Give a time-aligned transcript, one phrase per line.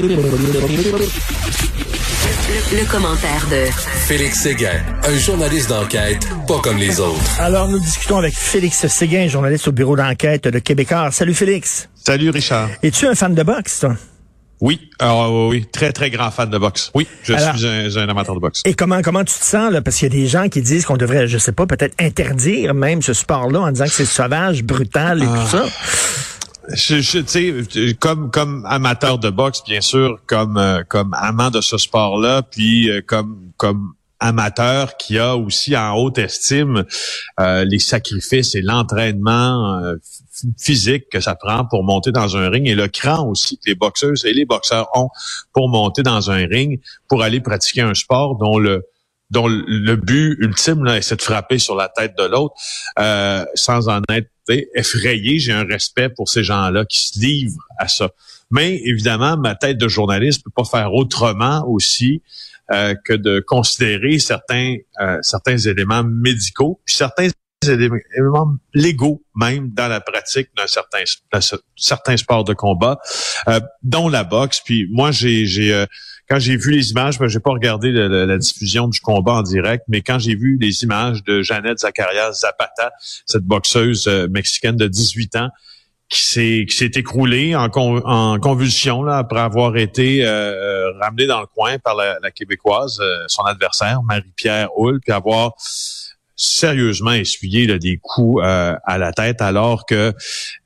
[0.00, 0.14] Le,
[2.88, 3.64] commentaire de
[4.06, 7.40] Félix Séguin, un journaliste d'enquête pas comme les autres.
[7.40, 11.10] Alors, nous discutons avec Félix Séguin, journaliste au bureau d'enquête de Québécois.
[11.10, 11.88] Salut Félix.
[11.96, 12.68] Salut Richard.
[12.84, 13.96] Es-tu un fan de boxe, toi?
[14.60, 16.92] Oui, alors, oui, très très grand fan de boxe.
[16.94, 18.62] Oui, je suis un, amateur de boxe.
[18.64, 19.82] Et comment comment tu te sens là?
[19.82, 22.72] Parce qu'il y a des gens qui disent qu'on devrait, je sais pas, peut-être interdire
[22.72, 25.46] même ce sport-là en disant que c'est sauvage, brutal et tout ah.
[25.50, 25.64] ça.
[26.74, 31.60] Je, je sais, comme comme amateur de boxe, bien sûr, comme euh, comme amant de
[31.60, 36.84] ce sport-là, puis euh, comme comme amateur qui a aussi en haute estime
[37.40, 39.80] euh, les sacrifices et l'entraînement
[40.58, 43.76] physique que ça prend pour monter dans un ring et le cran aussi que les
[43.76, 45.08] boxeuses et les boxeurs ont
[45.52, 48.84] pour monter dans un ring pour aller pratiquer un sport dont le
[49.30, 52.54] dont le but ultime là, c'est de frapper sur la tête de l'autre
[53.54, 54.30] sans en être
[54.74, 55.38] effrayé.
[55.38, 58.10] J'ai un respect pour ces gens-là qui se livrent à ça.
[58.50, 62.22] Mais évidemment, ma tête de journaliste peut pas faire autrement aussi
[62.70, 67.28] euh, que de considérer certains euh, certains éléments médicaux, puis certains
[67.66, 70.98] éléments légaux même dans la pratique d'un certain
[71.76, 72.98] certains sports de combat,
[73.48, 74.60] euh, dont la boxe.
[74.64, 75.86] Puis moi, j'ai j'ai
[76.28, 79.84] quand j'ai vu les images, ben, j'ai pas regardé la, diffusion du combat en direct,
[79.88, 82.92] mais quand j'ai vu les images de Jeannette Zacarias Zapata,
[83.26, 85.48] cette boxeuse euh, mexicaine de 18 ans,
[86.10, 91.26] qui s'est qui s'est écroulée en, en convulsion là, après avoir été euh, euh, ramenée
[91.26, 95.52] dans le coin par la, québécoise, son adversaire Marie-Pierre Hull, puis avoir
[96.38, 100.14] sérieusement essuyé là, des coups euh, à la tête alors que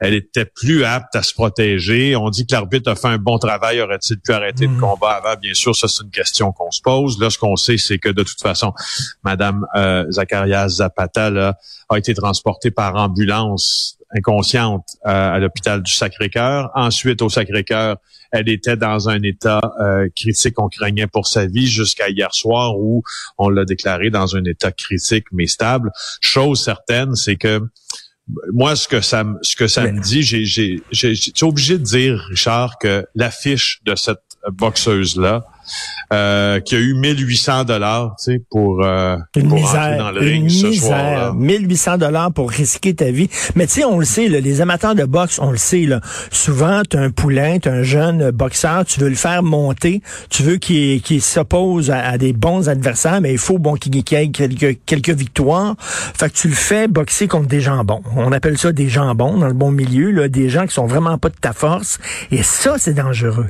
[0.00, 2.14] elle était plus apte à se protéger.
[2.14, 3.80] On dit que l'arbitre a fait un bon travail.
[3.80, 4.80] Aurait-il pu arrêter le mhm.
[4.80, 5.34] combat avant?
[5.40, 7.18] Bien sûr, ça c'est une question qu'on se pose.
[7.18, 8.74] Là, ce qu'on sait, c'est que de toute façon,
[9.24, 11.56] Madame euh, Zacharias Zapata là,
[11.88, 16.70] a été transportée par ambulance inconsciente euh, à l'hôpital du Sacré-Cœur.
[16.74, 17.96] Ensuite, au Sacré-Cœur,
[18.30, 20.58] elle était dans un état euh, critique.
[20.58, 23.02] On craignait pour sa vie jusqu'à hier soir où
[23.38, 25.90] on l'a déclaré dans un état critique mais stable.
[26.20, 27.60] Chose certaine, c'est que
[28.52, 32.24] moi, ce que ça, ce que ça me dit, j'ai, j'ai, j'ai, obligé de dire,
[32.30, 35.44] Richard, que l'affiche de cette boxeuse-là,
[36.12, 40.50] euh, qui a eu 1800 dollars, tu sais, pour, euh, une misère, dans le ring
[40.50, 43.28] ce soir 1800 dollars pour risquer ta vie.
[43.54, 46.82] Mais tu sais, on le sait, les amateurs de boxe, on le sait, là, souvent,
[46.88, 51.22] tu un poulain, tu un jeune boxeur, tu veux le faire monter, tu veux qu'il
[51.22, 55.76] s'oppose à, des bons adversaires, mais il faut bon qu'il ait quelques, quelques victoires.
[55.78, 58.02] Fait que tu le fais boxer contre des jambons.
[58.16, 61.16] On appelle ça des jambons dans le bon milieu, là, des gens qui sont vraiment
[61.18, 61.98] pas de ta force.
[62.30, 63.48] Et ça, c'est dangereux.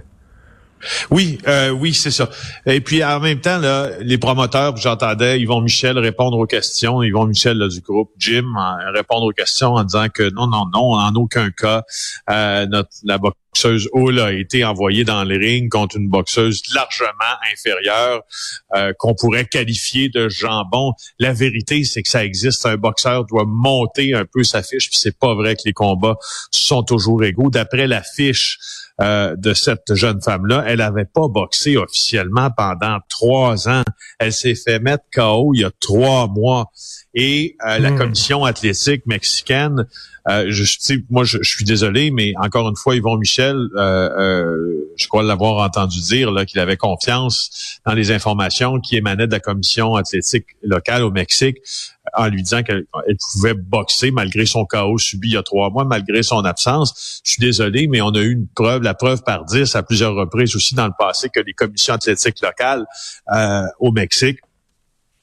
[1.11, 2.29] Oui, euh, oui, c'est ça.
[2.67, 3.61] Et puis en même temps,
[4.01, 8.55] les promoteurs, j'entendais Yvon Michel répondre aux questions, Yvon Michel du groupe Jim
[8.95, 11.83] répondre aux questions en disant que non, non, non, en aucun cas,
[12.31, 12.91] euh, notre
[13.53, 17.13] boxeuse Hull a été envoyée dans le ring contre une boxeuse largement
[17.53, 18.23] inférieure
[18.75, 20.93] euh, qu'on pourrait qualifier de jambon.
[21.19, 22.65] La vérité, c'est que ça existe.
[22.65, 26.17] Un boxeur doit monter un peu sa fiche, puis c'est pas vrai que les combats
[26.51, 27.51] sont toujours égaux.
[27.51, 28.59] D'après la fiche
[29.01, 30.65] euh, de cette jeune femme-là.
[30.67, 33.83] Elle n'avait pas boxé officiellement pendant trois ans.
[34.19, 36.71] Elle s'est fait mettre KO il y a trois mois.
[37.15, 37.99] Et euh, la hmm.
[37.99, 39.87] commission athlétique mexicaine,
[40.29, 45.65] euh, je, moi je, suis désolé, mais encore une fois, Yvon Michel, je crois l'avoir
[45.65, 51.03] entendu dire qu'il avait confiance dans les informations qui émanaient de la commission athlétique locale
[51.03, 51.59] au Mexique
[52.15, 52.85] en lui disant qu'elle
[53.33, 57.21] pouvait boxer malgré son chaos subi il y a trois mois, malgré son absence.
[57.25, 60.15] Je suis désolé, mais on a eu une preuve, la preuve par dix à plusieurs
[60.15, 62.85] reprises aussi dans le passé que les commissions athlétiques locales
[63.35, 64.39] euh, au Mexique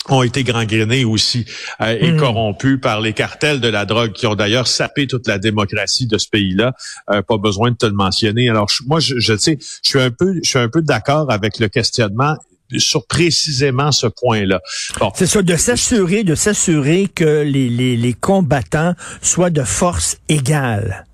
[0.08, 1.46] ont été gangrénées aussi
[1.82, 2.18] euh, et hmm.
[2.18, 6.18] corrompues par les cartels de la drogue qui ont d'ailleurs sapé toute la démocratie de
[6.18, 6.74] ce pays-là.
[7.12, 8.50] Euh, pas besoin de te le mentionner.
[8.50, 11.60] Alors moi, je, je sais, je suis un peu, je suis un peu d'accord avec
[11.60, 12.36] le questionnement
[12.78, 14.62] sur précisément ce point-là.
[15.16, 21.06] C'est ça, de s'assurer, de s'assurer que les, les, les combattants soient de force égale.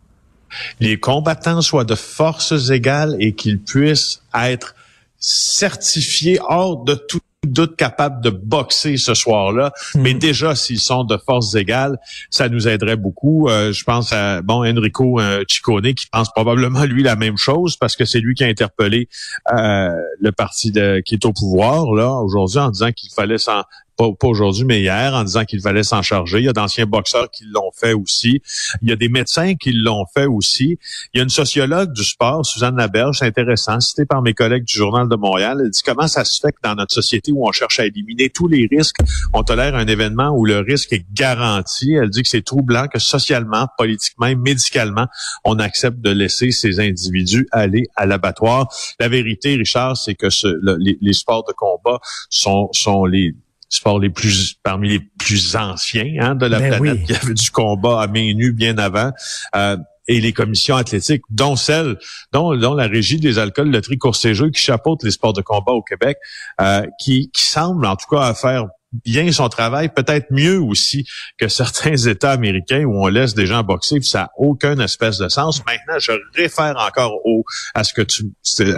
[0.79, 4.75] Les combattants soient de forces égales et qu'ils puissent être
[5.19, 9.71] certifiés hors de tout doute capables de boxer ce soir-là.
[9.93, 10.01] Hmm.
[10.01, 11.97] Mais déjà, s'ils sont de forces égales,
[12.29, 13.49] ça nous aiderait beaucoup.
[13.49, 17.77] Euh, je pense à bon Enrico euh, Ciccone qui pense probablement lui la même chose
[17.77, 19.09] parce que c'est lui qui a interpellé
[19.53, 19.89] euh,
[20.19, 23.63] le parti de, qui est au pouvoir là aujourd'hui en disant qu'il fallait s'en
[23.97, 26.39] pas, pas aujourd'hui, mais hier, en disant qu'il fallait s'en charger.
[26.39, 28.41] Il y a d'anciens boxeurs qui l'ont fait aussi.
[28.81, 30.77] Il y a des médecins qui l'ont fait aussi.
[31.13, 34.65] Il y a une sociologue du sport, Suzanne Laberge, c'est intéressant, citée par mes collègues
[34.65, 35.61] du Journal de Montréal.
[35.63, 38.29] Elle dit comment ça se fait que dans notre société où on cherche à éliminer
[38.29, 38.97] tous les risques,
[39.33, 41.93] on tolère un événement où le risque est garanti.
[41.93, 45.07] Elle dit que c'est troublant que socialement, politiquement médicalement,
[45.43, 48.67] on accepte de laisser ces individus aller à l'abattoir.
[48.99, 50.47] La vérité, Richard, c'est que ce,
[50.79, 51.99] les, les sports de combat
[52.29, 53.33] sont, sont les
[53.75, 56.99] sports les plus parmi les plus anciens hein, de la ben planète.
[57.09, 59.11] Il y avait du combat à main nue bien avant.
[59.55, 59.77] Euh,
[60.07, 61.97] et les commissions athlétiques, dont celle,
[62.31, 65.33] dont, dont la régie des alcools, le tri course et jeux, qui chapeaute les sports
[65.33, 66.17] de combat au Québec,
[66.61, 68.67] euh, qui, qui semble en tout cas faire
[69.03, 71.05] bien son travail, peut-être mieux aussi
[71.37, 75.17] que certains États américains où on laisse des gens boxer, puis ça n'a aucun espèce
[75.17, 75.63] de sens.
[75.65, 77.43] Maintenant, je réfère encore au
[77.73, 78.31] à ce que tu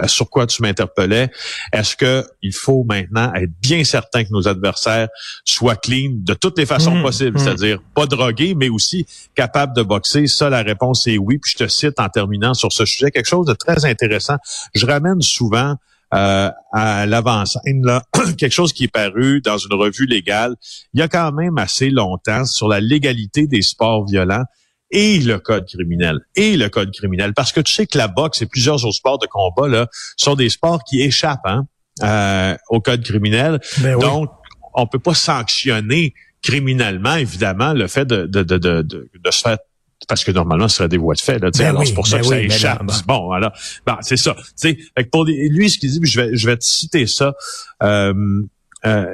[0.06, 1.30] sur quoi tu m'interpellais.
[1.72, 5.08] Est-ce que il faut maintenant être bien certain que nos adversaires
[5.44, 7.44] soient clean de toutes les façons mmh, possibles, mmh.
[7.44, 10.26] c'est-à-dire pas drogués, mais aussi capables de boxer?
[10.26, 11.38] Ça, la réponse est oui.
[11.38, 14.36] Puis je te cite en terminant sur ce sujet quelque chose de très intéressant.
[14.74, 15.76] Je ramène souvent
[16.14, 18.00] euh, à l'avant-scène,
[18.38, 20.54] quelque chose qui est paru dans une revue légale
[20.94, 24.44] il y a quand même assez longtemps sur la légalité des sports violents
[24.90, 26.20] et le code criminel.
[26.34, 27.34] Et le code criminel.
[27.34, 30.34] Parce que tu sais que la boxe et plusieurs autres sports de combat là, sont
[30.34, 31.66] des sports qui échappent hein,
[32.02, 33.60] euh, au code criminel.
[33.80, 34.30] Ben Donc,
[34.74, 39.58] on peut pas sanctionner criminellement, évidemment, le fait de, de, de, de, de se faire
[40.06, 41.38] parce que normalement, ce serait des voies de fait.
[41.38, 42.82] Là, ben alors, c'est pour ça ben que ça échappe.
[43.06, 43.52] Bon, alors,
[43.86, 44.36] ben, c'est ça.
[44.60, 44.78] Fait
[45.10, 47.34] pour lui, ce qu'il dit, je vais, je vais te citer ça.
[47.82, 48.42] Euh,
[48.86, 49.06] euh,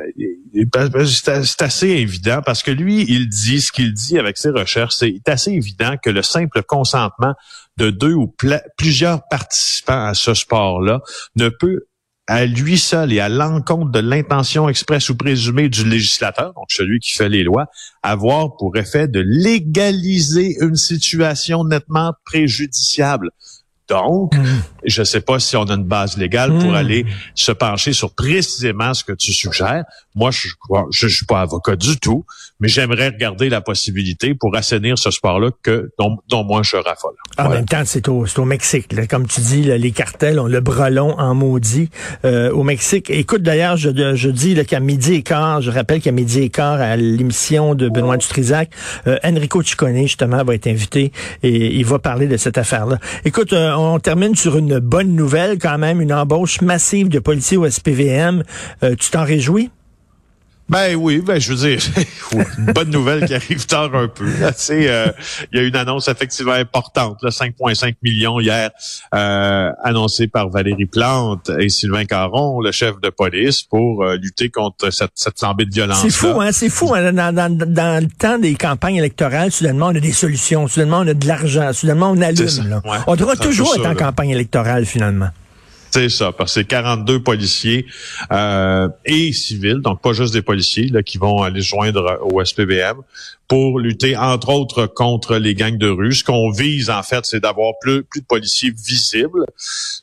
[1.07, 5.27] c'est assez évident parce que lui, il dit ce qu'il dit avec ses recherches, c'est
[5.27, 7.35] assez évident que le simple consentement
[7.79, 8.35] de deux ou
[8.77, 11.01] plusieurs participants à ce sport-là
[11.37, 11.87] ne peut
[12.27, 16.99] à lui seul et à l'encontre de l'intention expresse ou présumée du législateur, donc celui
[17.01, 17.67] qui fait les lois,
[18.03, 23.31] avoir pour effet de légaliser une situation nettement préjudiciable.
[23.89, 24.63] Donc, mm.
[24.87, 26.75] je ne sais pas si on a une base légale pour mm.
[26.75, 29.85] aller se pencher sur précisément ce que tu suggères.
[30.15, 30.49] Moi, je
[30.91, 32.25] je, suis pas avocat du tout,
[32.61, 37.15] mais j'aimerais regarder la possibilité pour assainir ce sport-là que dont, dont, moi je raffole.
[37.39, 38.95] En même temps, c'est au, au Mexique.
[39.09, 41.91] Comme tu dis, les cartels ont le brelon en maudit
[42.25, 43.11] euh, au Mexique.
[43.11, 46.81] Écoute, d'ailleurs, je, je dis qu'à midi et quart, je rappelle qu'à midi et quart,
[46.81, 48.71] à l'émission de Benoît Dutrisac,
[49.07, 51.13] euh, Enrico Ciccone, justement, va être invité
[51.43, 52.99] et il va parler de cette affaire-là.
[53.25, 57.57] Écoute, euh, on termine sur une bonne nouvelle quand même, une embauche massive de policiers
[57.57, 58.43] au SPVM.
[58.83, 59.71] Euh, tu t'en réjouis?
[60.67, 61.81] Ben oui, ben je veux dire,
[62.59, 64.25] une bonne nouvelle qui arrive tard un peu.
[64.25, 65.13] Euh,
[65.53, 68.71] il y a une annonce effectivement importante, 5,5 millions hier,
[69.15, 74.49] euh, annoncée par Valérie Plante et Sylvain Caron, le chef de police, pour euh, lutter
[74.49, 76.01] contre cette, cette flambée de violence.
[76.01, 76.95] C'est fou, hein, c'est fou.
[76.95, 81.01] Hein, dans, dans, dans, le temps des campagnes électorales, soudainement on a des solutions, soudainement
[81.01, 82.69] on a de l'argent, soudainement on allume.
[82.69, 82.81] Là.
[83.07, 85.29] on devra toujours être en campagne électorale finalement.
[85.95, 87.87] C'est ça, parce que c'est 42 policiers
[88.33, 92.97] euh, et civils, donc pas juste des policiers qui vont aller joindre au SPBM
[93.49, 96.13] pour lutter, entre autres, contre les gangs de rue.
[96.13, 99.45] Ce qu'on vise, en fait, c'est d'avoir plus, plus de policiers visibles.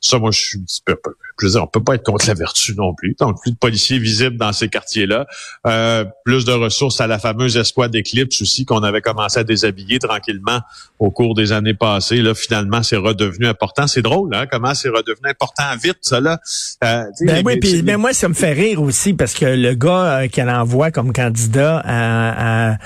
[0.00, 0.96] Ça, moi, je suis un petit peu
[1.42, 3.16] je veux dire, on peut pas être contre la vertu non plus.
[3.18, 5.26] Donc, plus de policiers visibles dans ces quartiers-là,
[5.66, 9.98] euh, plus de ressources à la fameuse escouade d'Eclipse aussi qu'on avait commencé à déshabiller
[9.98, 10.60] tranquillement
[10.98, 12.22] au cours des années passées.
[12.22, 13.86] Là, finalement, c'est redevenu important.
[13.86, 16.38] C'est drôle, hein, comment c'est redevenu important vite, ça là.
[16.84, 20.20] Euh, ben oui, puis ben moi, ça me fait rire aussi parce que le gars
[20.20, 22.76] euh, qu'elle envoie comme candidat à,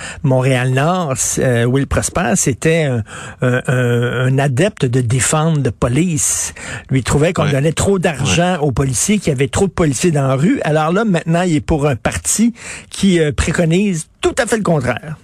[0.47, 3.03] Montréal-Nord, euh, Will Prosper, c'était un,
[3.43, 6.55] un, adepte de défendre de police.
[6.89, 10.29] Lui trouvait qu'on donnait trop d'argent aux policiers, qu'il y avait trop de policiers dans
[10.29, 10.61] la rue.
[10.63, 12.55] Alors là, maintenant, il est pour un parti
[12.91, 15.17] qui euh, préconise tout à fait le contraire.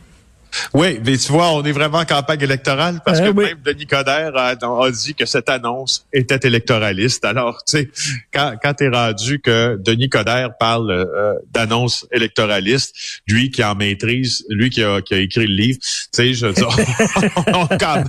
[0.75, 4.37] Oui, mais tu vois, on est vraiment en campagne électorale parce que même Denis Coderre
[4.37, 4.55] a,
[4.91, 7.25] dit que cette annonce était électoraliste.
[7.25, 7.91] Alors, tu sais,
[8.33, 12.95] quand, quand tu es rendu que Denis Coderre parle euh, d'annonce électoraliste,
[13.27, 16.47] lui qui en maîtrise, lui qui a, qui a écrit le livre, tu sais, je
[16.49, 16.63] dis,
[17.81, 18.05] quand,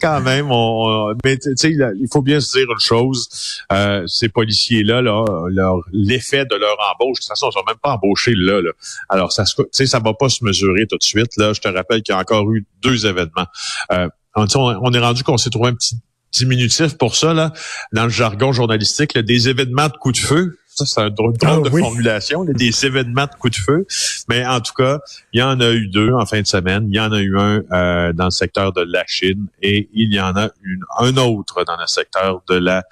[0.00, 3.28] quand, même, on, mais tu sais, il faut bien se dire une chose,
[3.72, 7.76] euh, ces policiers-là, là, leur l'effet de leur embauche, de toute façon, ils sont même
[7.82, 8.70] pas embauchés là, là.
[9.08, 11.52] Alors, ça, tu sais, ça va pas se mesurer tout de suite, là.
[11.52, 13.46] Je te rappelle qu'il y a encore eu deux événements.
[13.92, 15.96] Euh, on, est rendu qu'on s'est trouvé un petit
[16.32, 17.52] diminutif pour ça, là,
[17.92, 20.56] dans le jargon journalistique, des événements de coup de feu.
[20.86, 23.86] C'est un drôle, ah de formulation, des événements de coups de feu.
[24.28, 24.98] Mais en tout cas,
[25.32, 26.86] il y en a eu deux en fin de semaine.
[26.88, 30.12] Il y en a eu un euh, dans le secteur de la Chine et il
[30.12, 32.82] y en a une, un autre dans le secteur de la.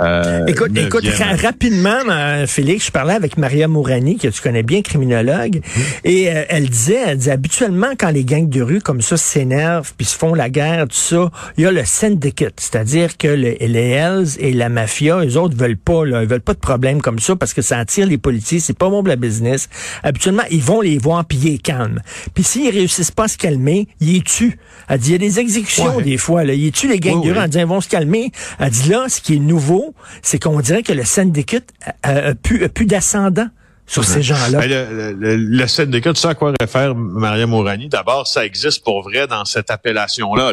[0.00, 1.04] Euh, écoute, écoute
[1.42, 5.80] rapidement, euh, Félix, je parlais avec Maria Mourani, que tu connais bien, criminologue, mmh.
[6.04, 9.92] et euh, elle disait, elle disait habituellement quand les gangs de rue comme ça s'énervent
[9.96, 13.56] puis se font la guerre, tout ça, il y a le syndicate, c'est-à-dire que les,
[13.60, 17.00] les Hells et la mafia, les autres veulent pas, là, ils veulent pas de problème
[17.00, 19.68] comme ça parce que ça attire les policiers, c'est pas bon pour la business.
[20.02, 22.00] Habituellement, ils vont les voir puis ils calment.
[22.34, 24.58] Puis s'ils réussissent pas à se calmer, ils les tuent.
[24.88, 26.54] Elle dit, il y a des exécutions des fois, là.
[26.54, 27.38] Ils tuent les gangs de rue?
[27.38, 28.32] en disant, ils vont se calmer.
[28.58, 31.68] Elle dit, là, ce qui est nouveau, c'est qu'on dirait que le syndicate
[32.02, 33.48] a, a, plus, a plus d'ascendant
[33.88, 34.60] sur ces gens-là.
[34.60, 37.88] Ben, le, le, le, syndicat, tu sais à quoi réfère Maria Mourani?
[37.88, 40.52] D'abord, ça existe pour vrai dans cette appellation-là.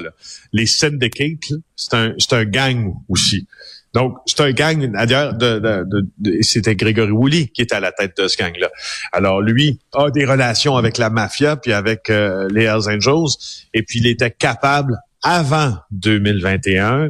[0.53, 1.25] Les syndicats,
[1.75, 3.45] c'est un, un gang aussi.
[3.95, 5.87] Donc, c'est un gang, d'ailleurs, de,
[6.41, 8.69] c'était Grégory Woolley qui était à la tête de ce gang-là.
[9.13, 13.37] Alors, lui a des relations avec la mafia, puis avec euh, les Hells Angels,
[13.73, 17.07] et puis il était capable, avant 2021,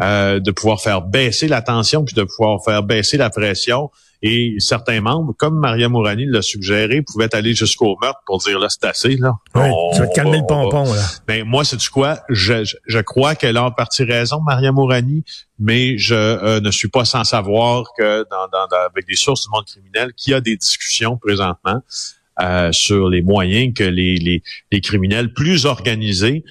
[0.00, 3.90] euh, de pouvoir faire baisser la tension, puis de pouvoir faire baisser la pression,
[4.22, 8.66] et certains membres, comme Maria Mourani l'a suggéré, pouvaient aller jusqu'au meurtre pour dire là,
[8.68, 9.34] c'est assez, là.
[9.54, 11.02] Ouais, tu vas te calmer le pompon, là.
[11.26, 12.18] Ben, moi, c'est du quoi?
[12.28, 15.24] Je, je, crois qu'elle a en partie raison, Maria Mourani,
[15.60, 19.50] mais je euh, ne suis pas sans savoir que dans, dans, avec des sources du
[19.52, 21.80] monde criminel, qu'il y a des discussions présentement
[22.40, 26.44] euh, sur les moyens que les, les, les criminels plus organisés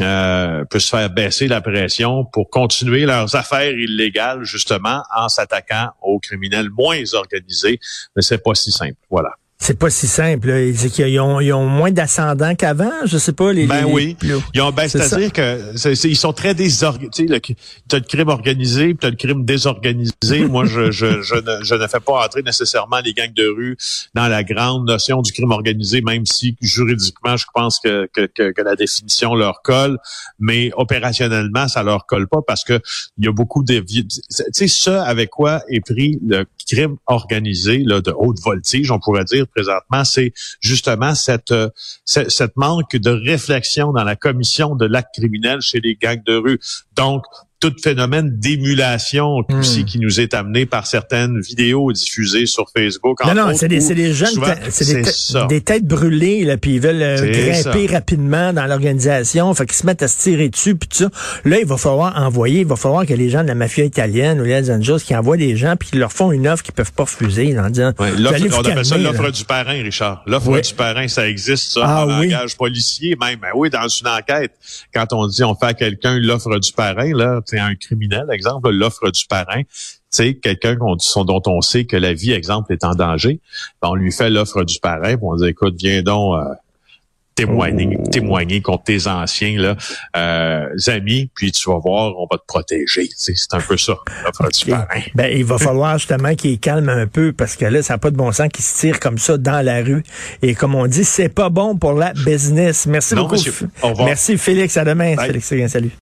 [0.00, 6.18] euh, se faire baisser la pression pour continuer leurs affaires illégales, justement, en s'attaquant aux
[6.18, 7.78] criminels moins organisés.
[8.16, 8.96] Mais c'est pas si simple.
[9.10, 9.34] Voilà.
[9.62, 10.48] C'est pas si simple.
[10.48, 10.60] Là.
[10.60, 13.52] Ils, ont, ils ont moins d'ascendants qu'avant, je sais pas.
[13.52, 14.16] Les, ben oui.
[14.54, 17.26] Ils ont, ben, c'est-à-dire que ils sont très désorganisés.
[17.26, 20.12] Tu as le crime organisé, tu as le crime désorganisé.
[20.50, 23.76] Moi, je, je, je, ne, je ne fais pas entrer nécessairement les gangs de rue
[24.14, 28.62] dans la grande notion du crime organisé, même si juridiquement, je pense que, que, que,
[28.62, 29.96] la définition leur colle,
[30.40, 32.80] mais opérationnellement, ça leur colle pas parce que
[33.16, 33.78] il y a beaucoup de...
[33.78, 38.98] Tu sais, ça avec quoi est pris le crime organisé là, de haute voltige, on
[38.98, 41.68] pourrait dire présentement, c'est justement cette, euh,
[42.04, 46.58] cette manque de réflexion dans la commission de l'acte criminel chez les gangs de rue.
[46.94, 47.24] Donc,
[47.62, 49.84] tout phénomène d'émulation aussi hmm.
[49.84, 53.24] qui nous est amené par certaines vidéos diffusées sur Facebook.
[53.24, 54.34] Non, non, c'est des, des, jeunes,
[54.68, 59.66] c'est des, des, têtes brûlées, là, puis ils veulent euh, grimper rapidement dans l'organisation, fait
[59.66, 61.10] qu'ils se mettent à se tirer dessus, puis tout ça.
[61.44, 64.40] Là, il va falloir envoyer, il va falloir que les gens de la mafia italienne
[64.40, 66.92] ou les Angeles qui envoient des gens, puis qui leur font une offre qu'ils peuvent
[66.92, 67.92] pas refuser, en disant...
[68.00, 70.24] Ouais, on appelle ça l'offre du parrain, Richard.
[70.26, 73.38] L'offre du parrain, ça existe, ça, ah, en langage policier même.
[73.40, 74.52] Ben oui, dans une enquête,
[74.92, 78.70] quand on dit on fait à quelqu'un l'offre du parrain, là, c'est un criminel, exemple,
[78.70, 79.62] l'offre du parrain,
[80.08, 83.40] c'est quelqu'un dont on sait que la vie, exemple, est en danger.
[83.80, 86.54] Ben, on lui fait l'offre du parrain, puis on dit, écoute, viens donc euh,
[87.34, 88.08] témoigner, oh.
[88.10, 89.76] témoigner contre tes anciens là,
[90.16, 93.08] euh, amis, puis tu vas voir, on va te protéger.
[93.16, 95.00] C'est un peu ça, l'offre du parrain.
[95.14, 98.10] Ben, il va falloir justement qu'il calme un peu, parce que là, ça n'a pas
[98.10, 100.02] de bon sens qu'il se tire comme ça dans la rue.
[100.40, 102.86] Et comme on dit, c'est pas bon pour la business.
[102.86, 103.36] Merci beaucoup.
[104.04, 105.16] Merci Félix, à demain.
[105.16, 105.90] Félix, salut.